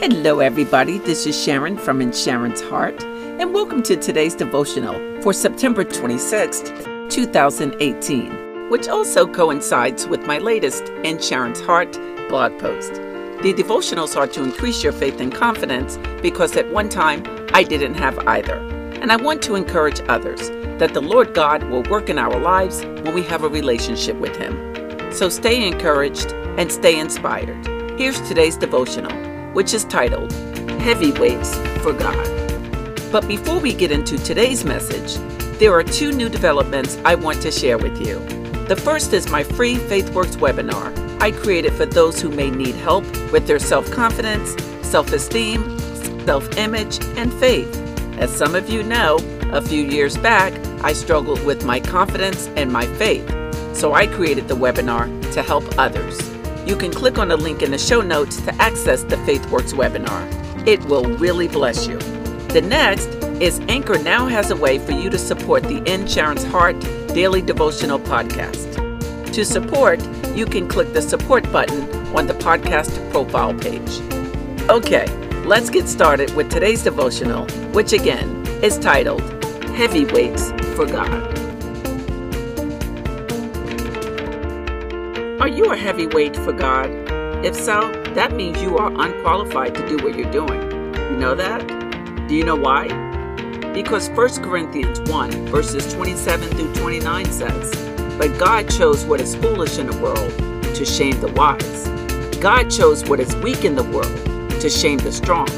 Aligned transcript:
Hello, 0.00 0.40
everybody. 0.40 0.96
This 0.96 1.26
is 1.26 1.38
Sharon 1.38 1.76
from 1.76 2.00
In 2.00 2.10
Sharon's 2.10 2.62
Heart, 2.62 3.04
and 3.04 3.52
welcome 3.52 3.82
to 3.82 3.96
today's 3.96 4.34
devotional 4.34 4.94
for 5.20 5.34
September 5.34 5.84
26th, 5.84 7.10
2018, 7.10 8.70
which 8.70 8.88
also 8.88 9.26
coincides 9.26 10.06
with 10.06 10.26
my 10.26 10.38
latest 10.38 10.84
In 11.04 11.20
Sharon's 11.20 11.60
Heart 11.60 12.00
blog 12.30 12.58
post. 12.58 12.94
The 12.94 13.52
devotionals 13.52 14.16
are 14.16 14.26
to 14.28 14.42
increase 14.42 14.82
your 14.82 14.94
faith 14.94 15.20
and 15.20 15.34
confidence 15.34 15.98
because 16.22 16.56
at 16.56 16.72
one 16.72 16.88
time 16.88 17.22
I 17.52 17.62
didn't 17.62 17.96
have 17.96 18.18
either. 18.20 18.56
And 19.02 19.12
I 19.12 19.16
want 19.16 19.42
to 19.42 19.54
encourage 19.54 20.00
others 20.08 20.48
that 20.78 20.94
the 20.94 21.02
Lord 21.02 21.34
God 21.34 21.64
will 21.64 21.82
work 21.90 22.08
in 22.08 22.18
our 22.18 22.40
lives 22.40 22.86
when 22.86 23.12
we 23.12 23.22
have 23.24 23.44
a 23.44 23.50
relationship 23.50 24.16
with 24.16 24.34
Him. 24.34 25.12
So 25.12 25.28
stay 25.28 25.68
encouraged 25.68 26.32
and 26.56 26.72
stay 26.72 26.98
inspired. 26.98 27.66
Here's 27.98 28.18
today's 28.22 28.56
devotional 28.56 29.29
which 29.52 29.74
is 29.74 29.84
titled 29.84 30.32
Heavyweights 30.80 31.56
for 31.82 31.92
God. 31.92 32.26
But 33.12 33.26
before 33.26 33.58
we 33.58 33.74
get 33.74 33.90
into 33.90 34.18
today's 34.18 34.64
message, 34.64 35.16
there 35.58 35.72
are 35.72 35.82
two 35.82 36.12
new 36.12 36.28
developments 36.28 36.98
I 37.04 37.14
want 37.14 37.42
to 37.42 37.50
share 37.50 37.78
with 37.78 38.00
you. 38.06 38.18
The 38.66 38.76
first 38.76 39.12
is 39.12 39.30
my 39.30 39.42
free 39.42 39.76
FaithWorks 39.76 40.36
webinar 40.36 41.00
I 41.22 41.32
created 41.32 41.74
for 41.74 41.84
those 41.84 42.18
who 42.18 42.30
may 42.30 42.50
need 42.50 42.74
help 42.76 43.04
with 43.30 43.46
their 43.46 43.58
self 43.58 43.90
confidence, 43.90 44.54
self 44.80 45.12
esteem, 45.12 45.78
self 46.24 46.56
image, 46.56 46.98
and 47.18 47.30
faith. 47.34 47.76
As 48.18 48.34
some 48.34 48.54
of 48.54 48.70
you 48.70 48.82
know, 48.82 49.18
a 49.52 49.60
few 49.60 49.82
years 49.82 50.16
back, 50.16 50.54
I 50.82 50.94
struggled 50.94 51.44
with 51.44 51.66
my 51.66 51.78
confidence 51.78 52.46
and 52.56 52.72
my 52.72 52.86
faith, 52.86 53.28
so 53.76 53.92
I 53.92 54.06
created 54.06 54.48
the 54.48 54.56
webinar 54.56 55.32
to 55.34 55.42
help 55.42 55.64
others. 55.78 56.29
You 56.66 56.76
can 56.76 56.92
click 56.92 57.18
on 57.18 57.28
the 57.28 57.36
link 57.36 57.62
in 57.62 57.70
the 57.70 57.78
show 57.78 58.00
notes 58.00 58.40
to 58.42 58.54
access 58.56 59.02
the 59.02 59.16
FaithWorks 59.16 59.72
webinar. 59.74 60.66
It 60.66 60.84
will 60.84 61.04
really 61.16 61.48
bless 61.48 61.86
you. 61.86 61.98
The 62.48 62.60
next 62.60 63.08
is 63.40 63.60
Anchor 63.68 63.98
now 63.98 64.26
has 64.26 64.50
a 64.50 64.56
way 64.56 64.78
for 64.78 64.92
you 64.92 65.08
to 65.10 65.18
support 65.18 65.62
the 65.62 65.82
In 65.90 66.06
Sharon's 66.06 66.44
Heart 66.44 66.80
Daily 67.08 67.42
Devotional 67.42 67.98
Podcast. 67.98 68.76
To 69.32 69.44
support, 69.44 70.00
you 70.36 70.44
can 70.44 70.68
click 70.68 70.92
the 70.92 71.02
support 71.02 71.50
button 71.50 71.82
on 72.16 72.26
the 72.26 72.34
podcast 72.34 73.10
profile 73.10 73.54
page. 73.54 74.00
Okay, 74.68 75.06
let's 75.44 75.70
get 75.70 75.88
started 75.88 76.34
with 76.34 76.50
today's 76.50 76.82
devotional, 76.82 77.46
which 77.72 77.92
again 77.92 78.46
is 78.62 78.78
titled 78.78 79.22
Heavyweights 79.76 80.50
for 80.76 80.86
God. 80.86 81.39
Are 85.40 85.48
you 85.48 85.72
a 85.72 85.76
heavyweight 85.76 86.36
for 86.36 86.52
God? 86.52 86.90
If 87.42 87.54
so, 87.54 87.90
that 88.14 88.34
means 88.34 88.60
you 88.60 88.76
are 88.76 88.92
unqualified 88.92 89.74
to 89.74 89.88
do 89.88 89.96
what 90.04 90.14
you're 90.14 90.30
doing. 90.30 90.60
You 90.94 91.16
know 91.16 91.34
that? 91.34 91.66
Do 92.28 92.34
you 92.34 92.44
know 92.44 92.56
why? 92.56 92.88
Because 93.72 94.10
1 94.10 94.42
Corinthians 94.44 95.00
1, 95.10 95.46
verses 95.46 95.94
27 95.94 96.46
through 96.50 96.74
29 96.74 97.24
says, 97.24 97.74
But 98.18 98.38
God 98.38 98.68
chose 98.68 99.06
what 99.06 99.18
is 99.22 99.34
foolish 99.34 99.78
in 99.78 99.86
the 99.86 99.96
world 99.96 100.30
to 100.74 100.84
shame 100.84 101.18
the 101.22 101.32
wise. 101.32 101.88
God 102.36 102.70
chose 102.70 103.08
what 103.08 103.18
is 103.18 103.34
weak 103.36 103.64
in 103.64 103.76
the 103.76 103.84
world 103.84 104.14
to 104.60 104.68
shame 104.68 104.98
the 104.98 105.10
strong. 105.10 105.48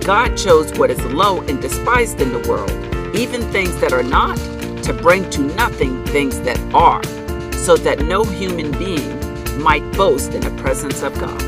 God 0.00 0.36
chose 0.36 0.76
what 0.76 0.90
is 0.90 1.00
low 1.04 1.42
and 1.42 1.62
despised 1.62 2.20
in 2.20 2.32
the 2.32 2.48
world, 2.48 2.72
even 3.14 3.40
things 3.52 3.80
that 3.82 3.92
are 3.92 4.02
not, 4.02 4.36
to 4.82 4.92
bring 4.92 5.30
to 5.30 5.42
nothing 5.54 6.04
things 6.06 6.40
that 6.40 6.58
are 6.74 7.00
so 7.62 7.76
that 7.76 8.00
no 8.00 8.24
human 8.24 8.72
being 8.76 9.16
might 9.62 9.88
boast 9.92 10.34
in 10.34 10.40
the 10.40 10.50
presence 10.60 11.02
of 11.02 11.16
God. 11.20 11.40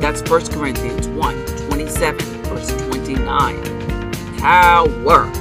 That's 0.00 0.22
1 0.30 0.46
Corinthians 0.46 1.08
1 1.08 1.46
27, 1.68 2.20
verse 2.44 2.70
29. 2.86 4.38
Power. 4.38 5.34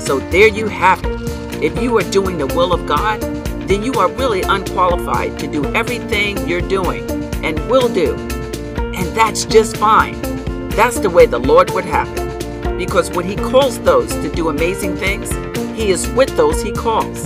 So 0.00 0.20
there 0.30 0.48
you 0.48 0.68
have 0.68 1.04
it. 1.04 1.62
If 1.62 1.82
you 1.82 1.96
are 1.98 2.10
doing 2.10 2.38
the 2.38 2.46
will 2.46 2.72
of 2.72 2.86
God, 2.86 3.20
then 3.68 3.82
you 3.82 3.92
are 3.94 4.10
really 4.10 4.40
unqualified 4.40 5.38
to 5.38 5.46
do 5.48 5.64
everything 5.74 6.48
you're 6.48 6.60
doing 6.62 7.04
and 7.44 7.58
will 7.68 7.88
do. 7.88 8.14
And 8.14 9.06
that's 9.14 9.44
just 9.44 9.76
fine. 9.76 10.18
That's 10.70 10.98
the 10.98 11.10
way 11.10 11.26
the 11.26 11.38
Lord 11.38 11.70
would 11.72 11.84
have 11.84 12.08
it. 12.16 12.78
Because 12.78 13.10
when 13.10 13.26
He 13.26 13.36
calls 13.36 13.78
those 13.80 14.12
to 14.12 14.30
do 14.30 14.48
amazing 14.48 14.96
things, 14.96 15.30
He 15.76 15.90
is 15.90 16.08
with 16.10 16.34
those 16.38 16.62
He 16.62 16.72
calls. 16.72 17.22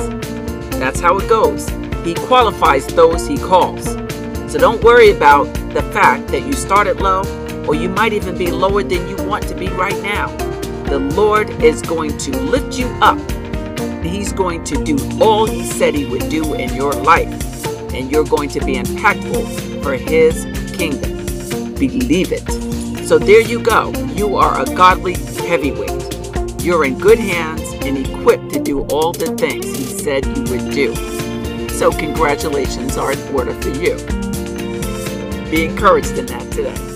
That's 0.78 1.00
how 1.00 1.18
it 1.18 1.28
goes. 1.28 1.68
He 2.04 2.14
qualifies 2.14 2.86
those 2.86 3.26
he 3.26 3.36
calls. 3.36 3.84
So 4.50 4.58
don't 4.58 4.82
worry 4.82 5.10
about 5.10 5.44
the 5.74 5.82
fact 5.92 6.28
that 6.28 6.46
you 6.46 6.52
started 6.52 7.00
low 7.00 7.22
or 7.66 7.74
you 7.74 7.88
might 7.88 8.12
even 8.12 8.38
be 8.38 8.50
lower 8.50 8.82
than 8.82 9.08
you 9.08 9.16
want 9.26 9.46
to 9.48 9.54
be 9.54 9.68
right 9.68 10.00
now. 10.02 10.28
The 10.84 10.98
Lord 10.98 11.50
is 11.62 11.82
going 11.82 12.16
to 12.16 12.30
lift 12.38 12.78
you 12.78 12.86
up. 13.02 13.18
He's 14.02 14.32
going 14.32 14.64
to 14.64 14.82
do 14.82 14.96
all 15.20 15.46
he 15.46 15.64
said 15.64 15.94
he 15.94 16.06
would 16.06 16.30
do 16.30 16.54
in 16.54 16.74
your 16.74 16.92
life. 16.92 17.28
And 17.92 18.10
you're 18.10 18.24
going 18.24 18.48
to 18.50 18.60
be 18.64 18.76
impactful 18.76 19.82
for 19.82 19.94
his 19.94 20.44
kingdom. 20.76 21.74
Believe 21.74 22.32
it. 22.32 23.06
So 23.06 23.18
there 23.18 23.40
you 23.42 23.62
go. 23.62 23.90
You 24.14 24.36
are 24.36 24.60
a 24.60 24.64
godly 24.64 25.14
heavyweight. 25.46 26.27
You're 26.60 26.84
in 26.84 26.98
good 26.98 27.18
hands 27.18 27.62
and 27.84 27.98
equipped 27.98 28.52
to 28.52 28.60
do 28.60 28.82
all 28.86 29.12
the 29.12 29.34
things 29.36 29.64
he 29.64 29.84
said 29.84 30.26
you 30.26 30.42
would 30.44 30.70
do. 30.70 30.94
So, 31.70 31.90
congratulations 31.90 32.96
are 32.96 33.12
in 33.12 33.34
order 33.34 33.54
for 33.62 33.70
you. 33.70 33.96
Be 35.50 35.64
encouraged 35.64 36.18
in 36.18 36.26
that 36.26 36.50
today. 36.52 36.87